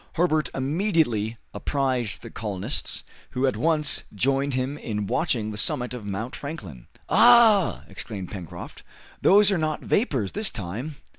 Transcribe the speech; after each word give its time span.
Herbert 0.13 0.49
immediately 0.55 1.37
apprised 1.53 2.23
the 2.23 2.31
colonists, 2.31 3.03
who 3.29 3.45
at 3.45 3.55
once 3.55 4.03
joined 4.15 4.55
him 4.55 4.75
in 4.79 5.05
watching 5.05 5.51
the 5.51 5.59
summit 5.59 5.93
of 5.93 6.07
Mount 6.07 6.35
Franklin. 6.35 6.87
"Ah!" 7.07 7.83
exclaimed 7.87 8.31
Pencroft, 8.31 8.81
"those 9.21 9.51
are 9.51 9.59
not 9.59 9.81
vapors 9.83 10.31
this 10.31 10.49
time! 10.49 10.95